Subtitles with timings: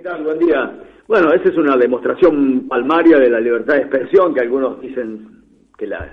[0.00, 0.24] ¿Qué tal?
[0.24, 0.78] Buen día.
[1.06, 5.42] Bueno, esa es una demostración palmaria de la libertad de expresión que algunos dicen
[5.76, 6.10] que la,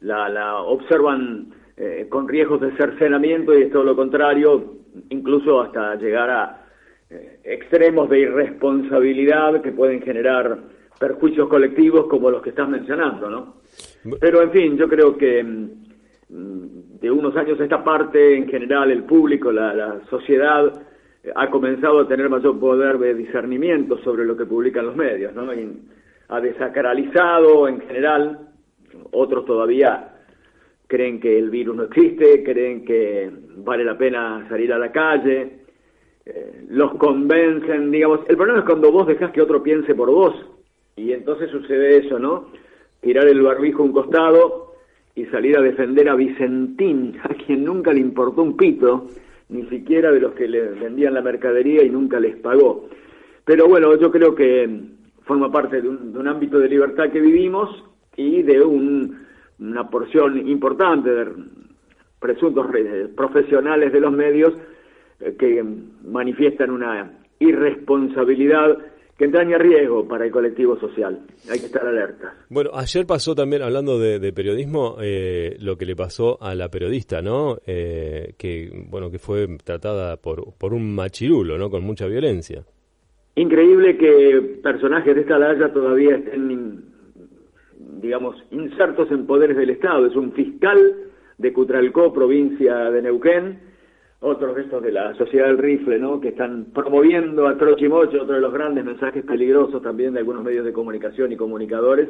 [0.00, 4.74] la, observan eh, con riesgos de cercenamiento y es todo lo contrario,
[5.08, 6.66] incluso hasta llegar a
[7.08, 10.58] eh, extremos de irresponsabilidad que pueden generar
[11.00, 13.54] perjuicios colectivos como los que estás mencionando, ¿no?
[14.20, 18.90] Pero en fin, yo creo que mm, de unos años a esta parte, en general,
[18.90, 20.92] el público, la, sociedad, eh,
[21.34, 25.50] ha comenzado a tener mayor poder de discernimiento sobre lo que publican los medios, ¿no?
[26.28, 28.48] ha desacralizado en general,
[29.12, 30.14] otros todavía
[30.86, 35.60] creen que el virus no existe, creen que vale la pena salir a la calle,
[36.26, 40.34] eh, los convencen, digamos, el problema es cuando vos dejás que otro piense por vos,
[40.96, 42.50] y entonces sucede eso, ¿no?
[43.00, 44.74] Tirar el barbijo a un costado
[45.14, 49.08] y salir a defender a Vicentín, a quien nunca le importó un pito,
[49.54, 52.88] ni siquiera de los que le vendían la mercadería y nunca les pagó.
[53.44, 54.68] Pero bueno, yo creo que
[55.22, 57.70] forma parte de un, ámbito de libertad que vivimos
[58.16, 61.28] y de una porción importante de
[62.18, 62.66] presuntos
[63.14, 64.54] profesionales de los medios
[65.20, 65.64] eh, que
[66.04, 68.78] manifiestan una irresponsabilidad
[69.16, 71.20] que entraña riesgo para el colectivo social.
[71.50, 72.34] Hay que estar alerta.
[72.48, 77.22] Bueno, ayer pasó también, hablando de, periodismo, eh, lo que le pasó a la periodista,
[77.22, 77.58] ¿no?
[77.66, 81.70] Eh, que, bueno, que fue tratada por, por un machirulo, ¿no?
[81.70, 82.64] Con mucha violencia.
[83.36, 86.84] Increíble que personajes de esta laya todavía estén,
[88.00, 90.06] digamos, insertos en poderes del Estado.
[90.06, 90.78] Es un fiscal
[91.38, 93.58] de Cutralcó, provincia de Neuquén,
[94.24, 96.18] otros de estos de la sociedad del rifle, ¿no?
[96.18, 100.64] que están promoviendo a Trochimocho, otro de los grandes mensajes peligrosos también de algunos medios
[100.64, 102.08] de comunicación y comunicadores,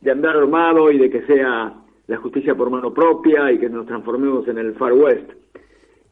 [0.00, 1.74] de andar armado y de que sea
[2.06, 5.28] la justicia por mano propia y que nos transformemos en el Far West.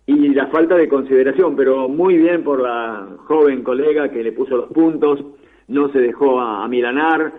[0.07, 4.57] Y la falta de consideración, pero muy bien por la joven colega que le puso
[4.57, 5.25] los puntos,
[5.69, 7.33] no se dejó a, a milanar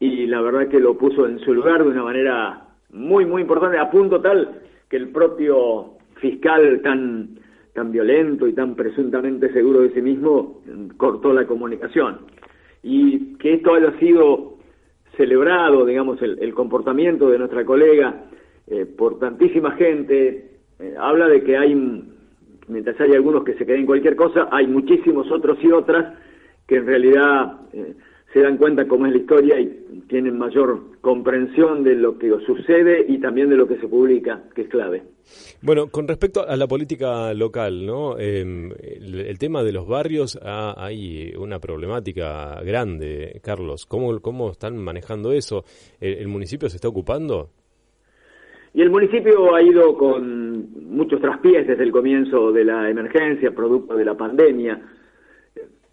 [0.00, 3.78] y la verdad que lo puso en su lugar de una manera muy, muy importante,
[3.78, 7.38] a punto tal que el propio fiscal tan,
[7.74, 10.62] tan violento y tan presuntamente seguro de sí mismo
[10.96, 12.18] cortó la comunicación.
[12.82, 14.58] Y que esto haya sido
[15.16, 18.24] celebrado, digamos, el, comportamiento de nuestra colega
[18.66, 21.74] eh, por tantísima gente, eh, habla de que hay,
[22.68, 26.14] mientras hay algunos que se queden cualquier cosa, hay muchísimos otros y otras
[26.66, 27.94] que en realidad eh,
[28.32, 33.04] se dan cuenta cómo es la historia y tienen mayor comprensión de lo que sucede
[33.08, 35.02] y también de lo que se publica, que es clave.
[35.62, 38.18] Bueno, con respecto a la política local, ¿no?
[38.18, 43.86] Em, el, tema de los barrios, ah, hay una problemática grande, Carlos.
[43.86, 45.64] ¿Cómo, cómo están manejando eso?
[46.00, 47.50] ¿El, municipio se está ocupando?
[48.74, 53.96] Y el municipio ha ido con muchos traspiés desde el comienzo de la emergencia, producto
[53.96, 54.80] de la pandemia.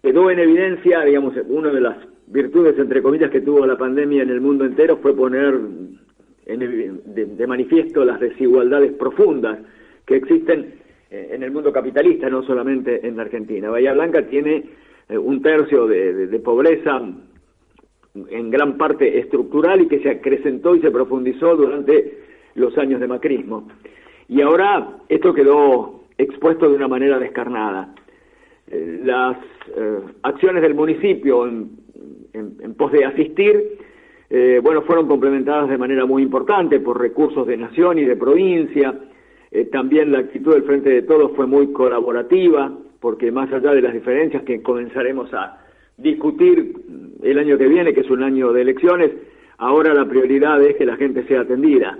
[0.00, 1.96] Quedó en evidencia, digamos, una de las
[2.30, 5.58] virtudes, entre comillas, que tuvo la pandemia en el mundo entero fue poner
[6.46, 9.58] de, manifiesto las desigualdades profundas
[10.06, 10.74] que existen
[11.10, 13.70] eh, en el mundo capitalista, no solamente en la Argentina.
[13.70, 14.64] Bahía Blanca tiene
[15.08, 17.02] eh, un tercio de, pobreza
[18.30, 22.18] en gran parte estructural y que se acrecentó y se profundizó durante
[22.54, 23.68] los años de macrismo.
[24.28, 27.94] Y ahora esto quedó expuesto de una manera descarnada.
[28.70, 29.36] Eh, las
[30.22, 31.70] acciones del municipio en,
[32.38, 33.78] en pos de asistir
[34.30, 38.94] eh, bueno, fueron complementadas de manera muy importante por recursos de nación y de provincia.
[39.50, 43.80] Eh, también la actitud del Frente de Todos fue muy colaborativa, porque más allá de
[43.80, 45.64] las diferencias que comenzaremos a
[45.96, 46.74] discutir
[47.22, 49.12] el año que viene, que es un año de elecciones,
[49.56, 51.98] ahora la prioridad es que la gente sea atendida.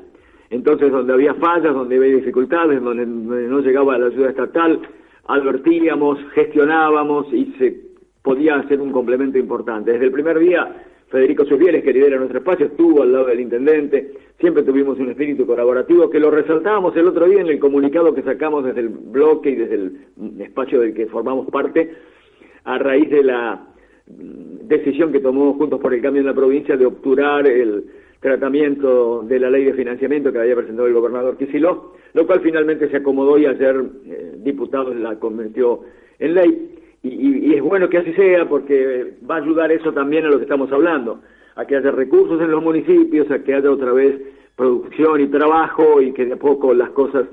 [0.51, 4.81] Entonces, donde había fallas, donde había dificultades, donde no llegaba la ayuda estatal,
[5.27, 7.88] advertíamos, gestionábamos y se
[8.29, 9.91] podía hacer un complemento importante.
[9.91, 10.71] Desde el primer día
[11.09, 15.47] Federico Susbieles, que lidera nuestro espacio, estuvo al lado del intendente, siempre tuvimos un espíritu
[15.47, 19.49] colaborativo que lo resaltábamos el otro día en el comunicado que sacamos desde el bloque
[19.49, 20.01] y desde el
[20.41, 21.91] espacio del que formamos parte,
[22.65, 23.67] a raíz de la
[24.07, 27.85] decisión que tomó Juntos por el Cambio en la provincia de obturar el
[28.21, 31.79] tratamiento de la ley de financiamiento que había presentado el gobernador Kicillof,
[32.13, 35.81] lo cual finalmente se acomodó y ayer eh, diputado la convirtió
[36.19, 40.29] en ley y, es bueno que así sea porque va a ayudar eso también a
[40.29, 41.21] lo que estamos hablando,
[41.57, 44.21] a que haya recursos en los municipios, a que haya otra vez
[44.57, 47.27] producción y trabajo y que de a poco las cosas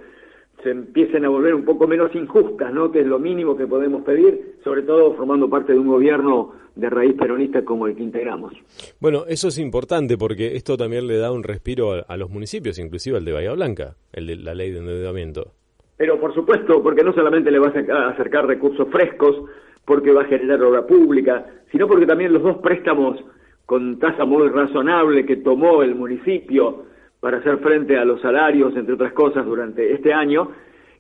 [0.64, 2.92] se empiecen a volver un poco menos injustas, ¿no?
[2.92, 6.90] Que es lo mínimo que podemos pedir, sobre todo formando parte de un gobierno de
[6.90, 8.54] raíz peronista como el que integramos.
[9.00, 12.80] Bueno, eso es importante porque esto también le da un respiro a, a los municipios,
[12.80, 15.52] inclusive al de Bahía Blanca, el de la ley de endeudamiento.
[15.98, 19.44] Pero por supuesto, porque no solamente le va a acercar recursos frescos
[19.86, 23.24] porque va a generar obra pública, sino porque también los dos préstamos
[23.66, 26.86] con tasa muy razonable que tomó el municipio
[27.20, 30.50] para hacer frente a los salarios, entre otras cosas, durante este año,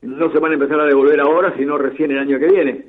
[0.02, 2.86] no se van a empezar a devolver ahora, sino recién el año que viene.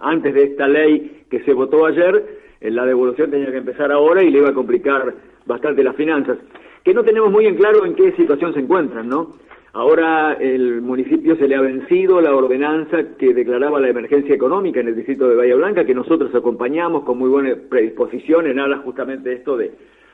[0.00, 4.22] Antes de esta ley que se votó ayer, eh, la devolución tenía que empezar ahora
[4.22, 5.14] y le iba a complicar
[5.46, 6.38] bastante las finanzas,
[6.84, 9.36] que no tenemos muy en claro en qué situación se encuentran, ¿no?
[9.78, 14.88] Ahora el municipio se le ha vencido la ordenanza que declaraba la emergencia económica en
[14.88, 19.32] el distrito de Bahía Blanca, que nosotros acompañamos con muy buena predisposición en alas justamente
[19.32, 19.70] esto de,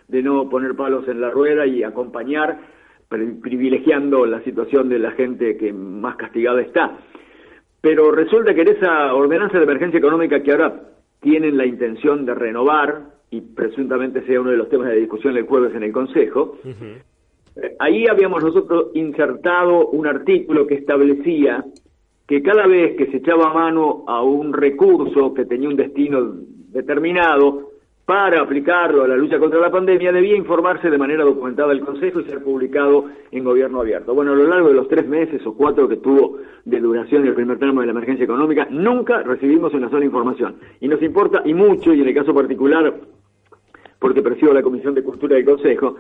[0.07, 2.59] de no poner palos en la rueda y acompañar,
[3.09, 6.99] privilegiando la situación de la gente que más castigada está.
[7.81, 10.79] Pero resulta que en esa ordenanza de emergencia económica que ahora
[11.21, 15.47] tienen la intención de renovar, y presuntamente sea uno de los temas de discusión el
[15.47, 16.59] jueves en el Consejo,
[17.79, 21.65] ahí habíamos nosotros insertado un artículo que establecía
[22.27, 26.35] que cada vez que se echaba mano a un recurso que tenía un destino
[26.71, 27.75] determinado,
[28.05, 32.21] para aplicarlo a la lucha contra la pandemia debía informarse de manera documentada el Consejo
[32.21, 34.15] y ser publicado en gobierno abierto.
[34.15, 36.37] Bueno, a lo largo de los tres meses o cuatro que tuvo
[36.67, 40.57] de duración el primer tramo de la emergencia económica, nunca recibimos una sola información.
[40.81, 42.93] Y nos importa, y mucho, y en el caso particular,
[43.99, 45.97] porque presido la Comisión de Cultura del Consejo,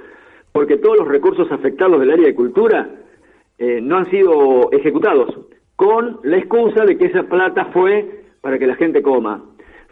[0.55, 2.89] porque todos los recursos afectados del área de cultura
[3.59, 5.37] eh, no han sido ejecutados,
[5.75, 9.43] con la excusa de que esa plata fue para que la gente coma.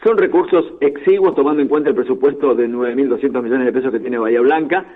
[0.05, 4.19] Son recursos exiguos tomando en cuenta el presupuesto de 9.200 millones de pesos que tiene
[4.19, 4.87] Bahía Blanca,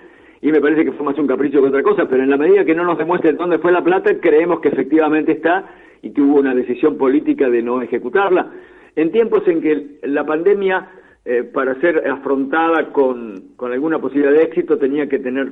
[0.40, 2.64] y me parece que fue más un capricho que otra cosa, pero en la medida
[2.64, 5.64] que no nos demuestren dónde fue la plata, creemos que efectivamente está
[6.00, 8.52] y que hubo una decisión política de no ejecutarla.
[8.94, 10.88] En tiempos en que la pandemia
[11.28, 15.50] eh, para ser afrontada con, alguna posibilidad de éxito tenía que tener,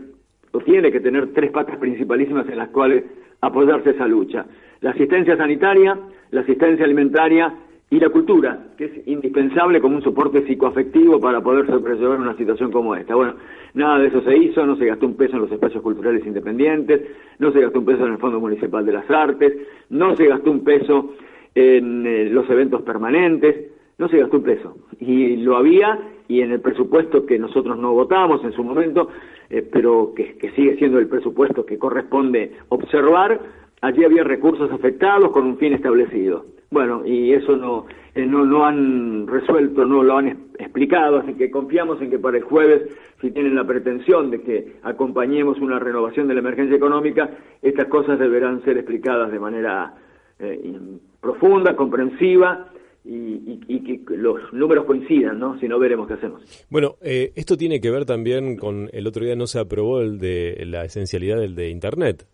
[0.52, 3.02] o tiene que tener tres patas principalísimas en las cuales
[3.40, 4.46] apoyarse esa lucha.
[4.82, 5.98] La asistencia sanitaria,
[6.30, 7.52] la asistencia alimentaria
[7.90, 12.70] y la cultura, que es indispensable como un soporte psicoafectivo para poder sobrellevar una situación
[12.70, 13.16] como esta.
[13.16, 13.34] Bueno,
[13.74, 17.02] nada de eso se hizo, no se gastó un peso en los espacios culturales independientes,
[17.40, 19.52] no se gastó un peso en el Fondo Municipal de las Artes,
[19.90, 21.14] no se gastó un peso
[21.52, 24.76] en eh, los eventos permanentes, no se gastó un peso.
[25.00, 25.98] Y lo había,
[26.28, 29.08] y en el presupuesto que nosotros no votamos en su momento,
[29.50, 33.40] eh, pero que, sigue siendo el presupuesto que corresponde observar,
[33.80, 36.46] allí había recursos afectados con un fin establecido.
[36.70, 42.00] Bueno, y eso no, eh, no han resuelto, no lo han explicado, así que confiamos
[42.02, 42.82] en que para el jueves,
[43.20, 47.30] si tienen la pretensión de que acompañemos una renovación de la emergencia económica,
[47.62, 49.94] estas cosas deberán ser explicadas de manera
[50.40, 50.72] eh,
[51.20, 52.70] profunda, comprensiva,
[53.04, 55.58] y, que los números coincidan, ¿no?
[55.58, 56.42] Si no, veremos qué hacemos.
[56.70, 60.18] Bueno, eh, esto tiene que ver también con el otro día no se aprobó el
[60.18, 62.26] de la esencialidad del de Internet.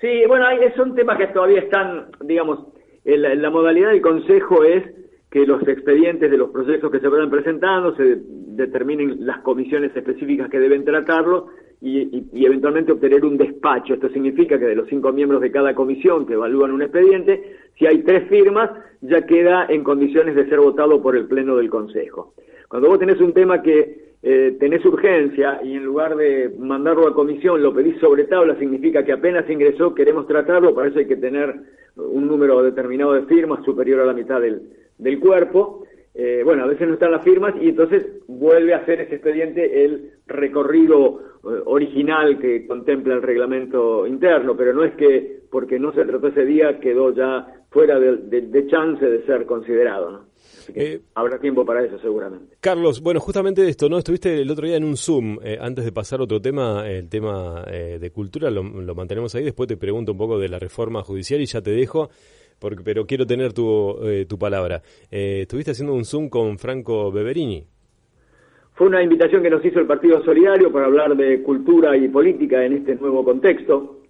[0.00, 2.68] Sí, bueno, hay, son temas que todavía están, digamos,
[3.04, 4.84] la modalidad del Consejo es
[5.30, 10.50] que los expedientes de los procesos que se vayan presentando se determinen las comisiones específicas
[10.50, 11.48] que deben tratarlo
[11.80, 13.94] y, eventualmente obtener un despacho.
[13.94, 17.86] Esto significa que de los cinco miembros de cada comisión que evalúan un expediente, si
[17.86, 22.34] hay tres firmas, ya queda en condiciones de ser votado por el Pleno del Consejo.
[22.68, 27.14] Cuando vos tenés un tema que eh, tenés urgencia y en lugar de mandarlo a
[27.14, 31.16] comisión lo pedís sobre tabla, significa que apenas ingresó, queremos tratarlo, para eso hay que
[31.16, 31.54] tener
[31.96, 34.60] un número determinado de firmas superior a la mitad del,
[34.98, 35.84] del cuerpo.
[36.12, 39.84] Eh, bueno, a veces no están las firmas y entonces vuelve a hacer ese expediente
[39.84, 45.92] el recorrido eh, original que contempla el reglamento interno, pero no es que porque no
[45.92, 50.30] se trató ese día quedó ya fuera de, chance de ser considerado, ¿no?
[50.74, 52.56] Eh, habrá tiempo para eso seguramente.
[52.60, 53.98] Carlos, bueno, justamente de esto, ¿no?
[53.98, 57.64] Estuviste el otro día en un Zoom, antes de pasar a otro tema, el tema
[57.64, 61.40] de cultura, lo, lo mantenemos ahí, después te pregunto un poco de la reforma judicial
[61.40, 62.10] y ya te dejo
[62.84, 64.82] pero quiero tener tu, eh, tu palabra.
[65.10, 67.64] Eh, estuviste haciendo un Zoom con Franco Beverini.
[68.74, 72.64] Fue una invitación que nos hizo el Partido Solidario para hablar de cultura y política
[72.64, 74.00] en este nuevo contexto.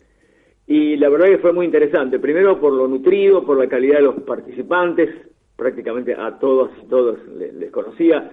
[0.67, 2.21] Y la verdad que fue muy interesante.
[2.21, 5.11] Primero por lo nutrido, por la calidad de los participantes.
[5.57, 8.31] Prácticamente a todos y todos les, conocía.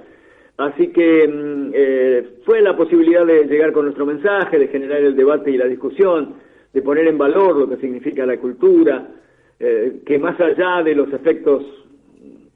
[0.58, 5.16] Así que mm, eh, fue la posibilidad de llegar con nuestro mensaje, de generar el
[5.16, 6.36] debate y la discusión,
[6.72, 9.08] de poner en valor lo que significa la cultura,
[9.60, 11.64] eh, que más allá de los efectos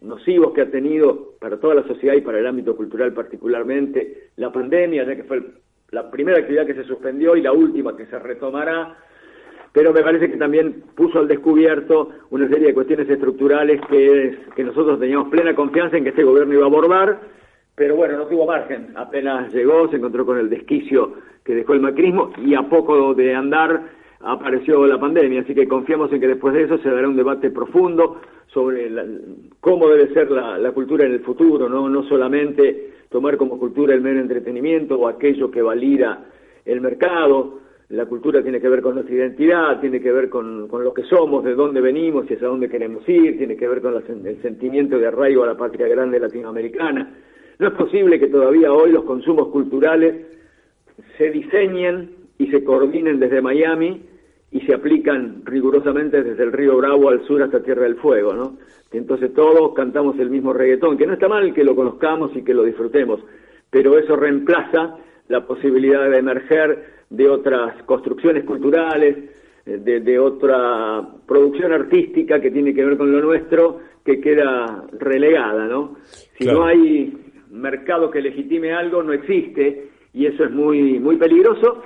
[0.02, 4.52] nocivos que ha tenido para toda la sociedad y para el ámbito cultural particularmente la
[4.52, 5.42] pandemia, ya que fue
[5.92, 8.98] la primera actividad que se suspendió y la última que se retomará,
[9.74, 14.64] pero me parece que también puso al descubierto una serie de cuestiones estructurales que, que
[14.64, 17.20] nosotros teníamos plena confianza en que este gobierno iba a abordar,
[17.76, 18.90] pero bueno, no tuvo margen.
[18.96, 23.34] Apenas llegó, se encontró con el desquicio que dejó el macrismo y a poco de
[23.34, 23.82] andar
[24.24, 27.50] apareció la pandemia, así que confiamos en que después de eso se dará un debate
[27.50, 28.92] profundo sobre
[29.60, 31.90] cómo debe ser la, cultura en el futuro, ¿no?
[31.90, 36.26] no solamente tomar como cultura el mero entretenimiento o aquello que valida
[36.66, 37.60] el mercado,
[37.90, 41.44] la cultura tiene que ver con nuestra identidad, tiene que ver con, lo que somos,
[41.44, 45.08] de dónde venimos y hacia dónde queremos ir, tiene que ver con el sentimiento de
[45.08, 47.14] arraigo a la patria grande latinoamericana.
[47.60, 50.26] No es posible que todavía hoy los consumos culturales
[51.18, 54.02] se diseñen y se coordinen desde Miami
[54.52, 58.58] y se aplican rigurosamente desde el río Bravo al sur hasta Tierra del Fuego, ¿no?
[58.92, 62.54] entonces todos cantamos el mismo reggaetón, que no está mal que lo conozcamos y que
[62.54, 63.22] lo disfrutemos,
[63.70, 64.98] pero eso reemplaza
[65.30, 69.18] la posibilidad de emerger de otras construcciones culturales,
[69.66, 75.68] eh, de, otra producción artística que tiene que ver con lo nuestro, que queda relegada,
[75.68, 75.98] ¿no?
[76.38, 77.14] Si no hay
[77.52, 81.84] mercado que legitime algo, no existe, y eso es muy, muy peligroso,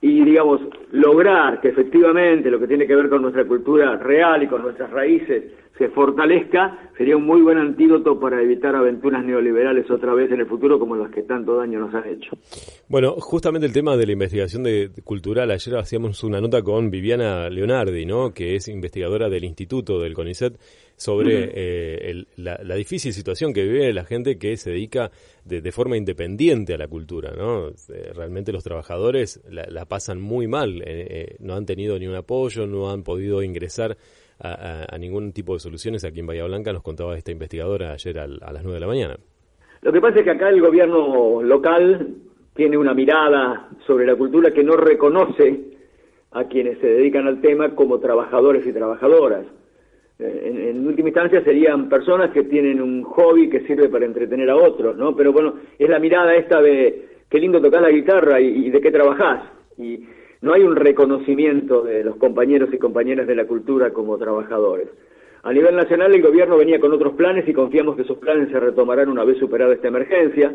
[0.00, 0.60] y digamos,
[0.92, 4.90] lograr que efectivamente lo que tiene que ver con nuestra cultura real y con nuestras
[4.90, 5.44] raíces
[5.78, 10.46] se fortalezca, sería un muy buen antídoto para evitar aventuras neoliberales otra vez en el
[10.46, 12.36] futuro como las que tanto daño nos han hecho.
[12.88, 17.48] Bueno, justamente el tema de la investigación de, cultural, ayer hacíamos una nota con Viviana
[17.48, 18.32] Leonardi, ¿no?
[18.34, 20.58] que es investigadora del Instituto del CONICET,
[20.96, 25.12] sobre eh, la, difícil situación que vive la gente que se dedica
[25.44, 27.32] de, forma independiente a la cultura.
[27.36, 27.68] ¿no?
[27.68, 32.66] Eh, realmente los trabajadores la, pasan muy mal, eh, no han tenido ni un apoyo,
[32.66, 33.96] no han podido ingresar
[34.40, 36.04] a, ningún tipo de soluciones.
[36.04, 39.16] Aquí en Bahía Blanca nos contaba esta investigadora ayer a las 9 de la mañana.
[39.82, 42.16] Lo que pasa es que acá el gobierno local
[42.54, 45.60] tiene una mirada sobre la cultura que no reconoce
[46.32, 49.46] a quienes se dedican al tema como trabajadores y trabajadoras.
[50.18, 54.56] Eh, en, última instancia serían personas que tienen un hobby que sirve para entretener a
[54.56, 55.14] otros, ¿no?
[55.14, 58.80] Pero bueno, es la mirada esta de qué lindo tocar la guitarra y, y de
[58.80, 59.44] qué trabajás.
[59.78, 60.04] Y,
[60.40, 64.88] no hay un reconocimiento de los compañeros y compañeras de la cultura como trabajadores.
[65.42, 68.60] A nivel nacional el gobierno venía con otros planes y confiamos que esos planes se
[68.60, 70.52] retomarán una vez superada esta emergencia.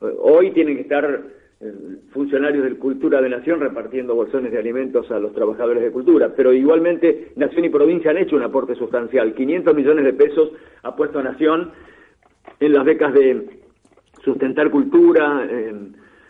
[0.00, 1.22] Hoy tienen que estar
[1.60, 1.72] eh,
[2.12, 6.52] funcionarios de Cultura de Nación repartiendo bolsones de alimentos a los trabajadores de cultura, pero
[6.52, 9.34] igualmente Nación y provincia han hecho un aporte sustancial.
[9.34, 11.72] 500 millones de pesos ha puesto Nación
[12.60, 13.46] en las becas de
[14.22, 15.48] sustentar cultura,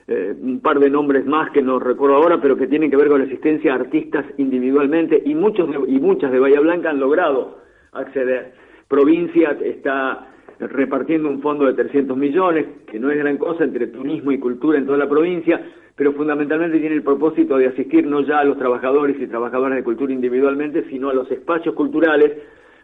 [0.09, 3.09] eh, un par de nombres más que no recuerdo ahora, pero que tienen que ver
[3.09, 7.59] con la existencia de artistas individualmente y muchos y muchas de Bahía Blanca han logrado
[7.93, 8.55] acceder.
[8.89, 10.29] Provincia está
[10.61, 14.79] repartiendo un fondo de 300 millones, que no es gran cosa entre turismo y cultura
[14.79, 15.61] en toda la provincia,
[15.95, 19.85] pero fundamentalmente tiene el propósito de asistir no ya a los trabajadores y trabajadoras de
[19.85, 22.33] cultura individualmente, sino a los espacios culturales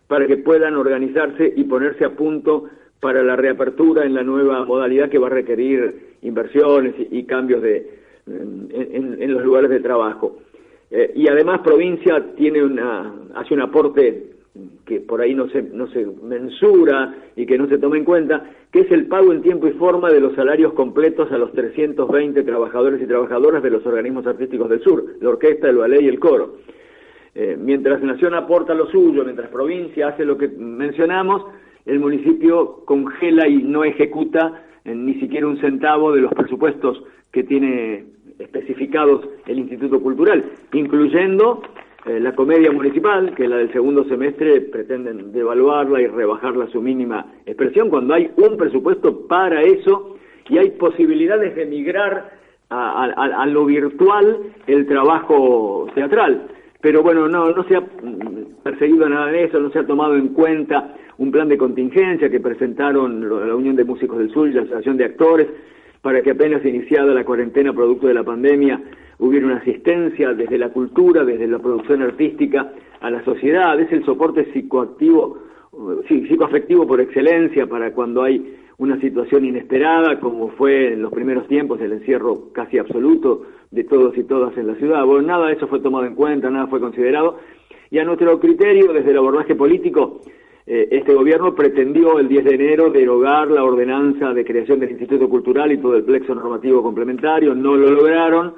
[0.09, 2.69] para que puedan organizarse y ponerse a punto
[3.01, 7.91] para la reapertura en la nueva modalidad que va a requerir inversiones y, cambios de,
[8.27, 10.39] en, los lugares de trabajo.
[10.91, 14.35] Eh, y además provincia tiene una, hace un aporte
[14.87, 18.45] que por ahí no se, no se mensura y que no se toma en cuenta,
[18.71, 22.43] que es el pago en tiempo y forma de los salarios completos a los 320
[22.43, 26.21] trabajadores y trabajadoras de los organismos artísticos del sur, la orquesta, el ballet y el
[26.21, 26.57] coro.
[27.35, 31.43] Eh, mientras Nación aporta lo suyo, mientras provincia hace lo que mencionamos,
[31.87, 38.05] el municipio congela y no ejecuta ni siquiera un centavo de los presupuestos que tiene
[38.39, 41.63] especificados el Instituto Cultural, incluyendo
[42.07, 46.83] eh, la comedia municipal, que la del segundo semestre pretenden devaluarla y rebajarla a su
[46.83, 50.17] mínima expresión, cuando hay un presupuesto para eso
[50.49, 56.49] y hay posibilidades de migrar a lo virtual el trabajo teatral.
[56.81, 57.85] Pero bueno, no, no se ha
[58.65, 62.41] perseguido nada de eso, no se ha tomado en cuenta un plan de contingencia que
[62.41, 65.49] presentaron la Unión de Músicos del Sur y la Asociación de Actores
[66.03, 68.81] para que apenas iniciada la cuarentena producto de la pandemia
[69.19, 74.05] hubiera una asistencia desde la cultura, desde la producción artística a la sociedad, es el
[74.05, 75.39] soporte psicoactivo,
[76.09, 81.81] psicoafectivo por excelencia para cuando hay una situación inesperada, como fue en los primeros tiempos
[81.81, 85.05] el encierro casi absoluto de todos y todas en la ciudad.
[85.05, 87.39] Bueno, nada de eso fue tomado en cuenta, nada fue considerado.
[87.91, 90.35] Y a nuestro criterio, desde el abordaje político, eh,
[90.67, 95.71] este gobierno pretendió el 10 de enero derogar la ordenanza de creación del Instituto Cultural
[95.73, 98.55] y todo el plexo normativo complementario, no lo lograron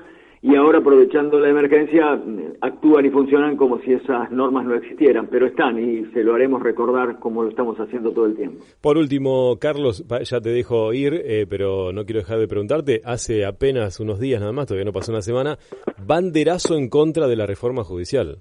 [0.47, 2.23] y ahora aprovechando la emergencia
[2.61, 6.63] actúan y funcionan como si esas normas no existieran, pero están y se lo haremos
[6.63, 8.65] recordar como lo estamos haciendo todo el tiempo.
[8.81, 13.45] Por último, Carlos, ya te dejo ir, eh, pero no quiero dejar de preguntarte, hace
[13.45, 15.59] apenas unos días nada más, todavía no pasó una semana,
[16.07, 18.39] banderazo en contra de la reforma judicial.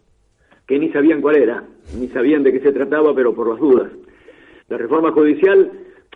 [0.68, 1.64] Que ni sabían cuál era,
[2.00, 3.92] ni sabían de qué se trataba, pero por las dudas.
[4.68, 5.72] La reforma judicial,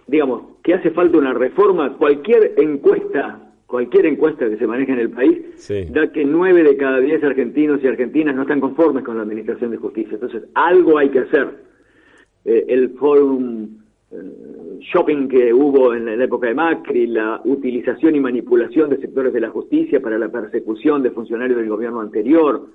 [0.07, 5.11] digamos, que hace falta una reforma, cualquier encuesta cualquier encuesta que se maneje en el
[5.11, 5.37] país
[5.91, 9.69] da que nueve de cada diez argentinos y argentinas no están conformes con la administración
[9.69, 10.15] de justicia.
[10.15, 11.69] Entonces, algo hay que hacer.
[12.45, 13.77] eh, el forum
[14.11, 19.31] eh, shopping que hubo en la época de Macri, la utilización y manipulación de sectores
[19.33, 22.69] de la justicia para la persecución de funcionarios del gobierno anterior,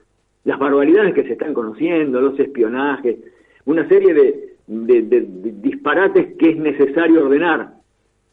[0.45, 3.17] las barbaridades que se están conociendo, los espionajes,
[3.65, 7.75] una serie de, disparates que es necesario ordenar,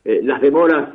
[0.03, 0.89] eh, las demoras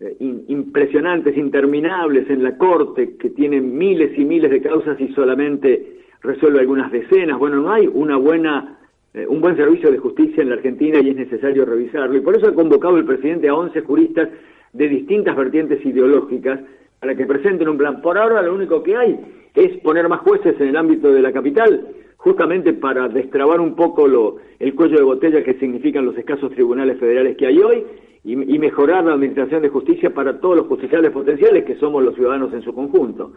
[0.00, 0.16] eh,
[0.48, 6.60] impresionantes, interminables en la Corte, que tiene miles y miles de causas y solamente resuelve
[6.60, 7.38] algunas decenas.
[7.38, 8.78] Bueno, no hay una buena
[9.14, 12.16] eh, un buen servicio de justicia en la Argentina y es necesario revisarlo.
[12.16, 14.30] Y por eso ha convocado el presidente a 11 juristas
[14.72, 16.60] de distintas vertientes ideológicas
[16.98, 18.00] para que presenten un plan.
[18.00, 19.20] Por ahora lo único que hay
[19.54, 24.06] es poner más jueces en el ámbito de la capital, justamente para destrabar un poco
[24.06, 27.84] lo, el cuello de botella que significan los escasos tribunales federales que hay hoy
[28.24, 32.52] y, mejorar la administración de justicia para todos los justiciales potenciales que somos los ciudadanos
[32.52, 33.32] en su conjunto.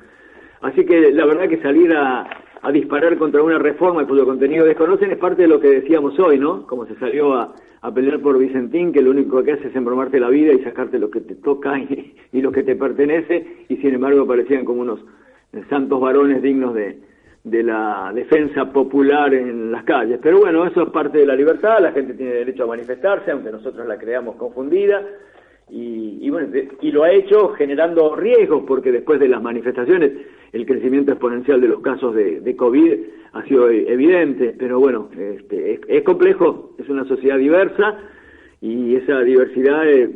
[0.61, 2.27] Así que la verdad que salir a,
[2.65, 6.39] a disparar contra una reforma cuyo contenido desconocen es parte de lo que decíamos hoy,
[6.39, 6.65] ¿no?
[6.65, 7.53] Como se salió a,
[7.93, 11.11] pelear por Vicentín, que lo único que hace es embromarte la vida y sacarte lo
[11.11, 14.99] que te toca y, lo que te pertenece, y sin embargo parecían como unos
[15.69, 16.99] santos varones dignos de,
[17.45, 20.19] de la defensa popular en las calles.
[20.21, 23.51] Pero bueno, eso es parte de la libertad, la gente tiene derecho a manifestarse, aunque
[23.51, 25.03] nosotros la creamos confundida,
[25.69, 26.49] y, bueno,
[26.81, 30.11] y lo ha hecho generando riesgos, porque después de las manifestaciones
[30.53, 32.93] el crecimiento exponencial de los casos de, COVID
[33.33, 37.97] ha sido evidente, pero bueno, este, es, complejo, es una sociedad diversa
[38.61, 40.09] y esa diversidad eh,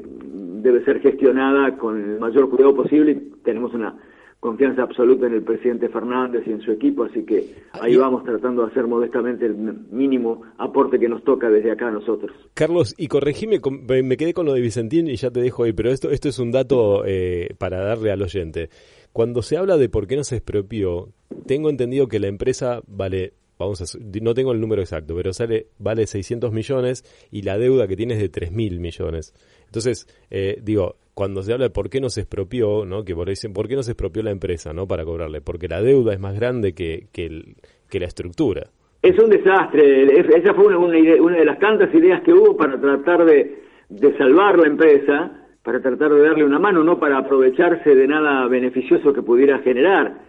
[0.61, 3.19] debe ser gestionada con el mayor cuidado posible.
[3.43, 3.95] Tenemos una
[4.39, 8.63] confianza absoluta en el presidente Fernández y en su equipo, así que ahí vamos tratando
[8.63, 12.31] de hacer modestamente el mínimo aporte que nos toca desde acá a nosotros.
[12.53, 13.59] Carlos, y corregime,
[14.03, 16.39] me quedé con lo de Vicentín y ya te dejo ahí, pero esto, esto es
[16.39, 18.69] un dato eh, para darle al oyente.
[19.11, 21.09] Cuando se habla de por qué no se expropió,
[21.45, 25.67] tengo entendido que la empresa vale vamos a, no tengo el número exacto, pero sale,
[25.77, 29.33] vale 600 millones y la deuda que tiene es de 3 mil millones.
[29.65, 33.03] Entonces, eh, digo, cuando se habla de por qué no se expropió, ¿no?
[33.03, 34.87] Que por dicen, ¿por qué no se expropió la empresa, ¿no?
[34.87, 38.67] Para cobrarle, porque la deuda es más grande que, que, la estructura.
[39.01, 43.25] Es un desastre, esa fue una, una, de las tantas ideas que hubo para tratar
[43.25, 48.07] de, de salvar la empresa, para tratar de darle una mano, no para aprovecharse de
[48.07, 50.21] nada beneficioso que pudiera generar.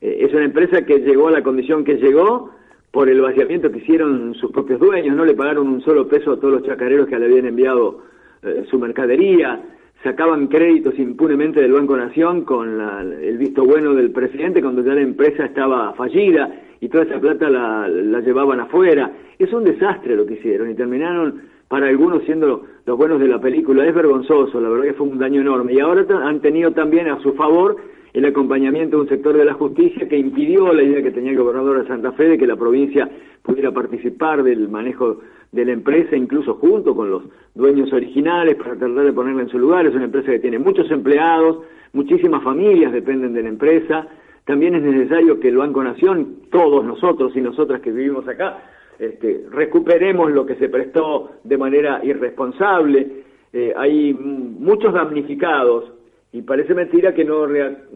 [0.00, 2.52] Eh, es una empresa que llegó a la condición que llegó
[2.90, 6.40] por el vaciamiento que hicieron sus propios dueños, no le pagaron un solo peso a
[6.40, 8.02] todos los chacareros que le habían enviado
[8.42, 9.60] eh, su mercadería,
[10.02, 15.00] sacaban créditos impunemente del Banco Nación con el visto bueno del presidente cuando ya la
[15.00, 19.10] empresa estaba fallida y toda esa plata la, la llevaban afuera.
[19.38, 23.40] Es un desastre lo que hicieron y terminaron para algunos siendo los buenos de la
[23.40, 23.86] película.
[23.86, 25.74] Es vergonzoso, la verdad que fue un daño enorme.
[25.74, 27.76] Y ahora han tenido también a su favor
[28.12, 31.38] el acompañamiento de un sector de la justicia que impidió la idea que tenía el
[31.38, 33.08] gobernador de Santa Fe de que la provincia
[33.42, 35.20] pudiera participar del manejo
[35.52, 37.22] de la empresa, incluso junto con los
[37.54, 39.86] dueños originales, para tratar de ponerla en su lugar.
[39.86, 41.60] Es una empresa que tiene muchos empleados,
[41.92, 44.06] muchísimas familias dependen de la empresa.
[44.44, 48.62] También es necesario que el Banco Nación, todos nosotros y nosotras que vivimos acá,
[48.98, 53.24] este, recuperemos lo que se prestó de manera irresponsable.
[53.52, 55.92] Eh, hay muchos damnificados
[56.32, 57.46] y parece mentira que no,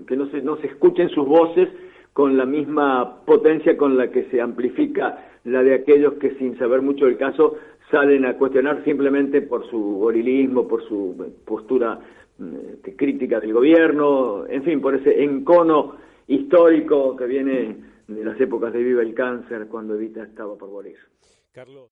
[0.06, 1.68] que no, se, no se escuchen sus voces
[2.12, 6.82] con la misma potencia con la que se amplifica la de aquellos que sin saber
[6.82, 7.56] mucho del caso
[7.90, 11.98] salen a cuestionar simplemente por su gorilismo, por su postura
[12.38, 12.56] mm,
[12.96, 15.96] crítica del gobierno, en fin, por ese encono
[16.26, 17.76] histórico que viene
[18.08, 20.96] de las épocas de Viva el Cáncer, cuando Evita estaba por morir.